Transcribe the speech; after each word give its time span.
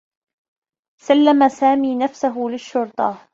سلّم 1.01 1.47
سامي 1.49 1.95
نفسه 1.95 2.35
للشّرطة. 2.49 3.27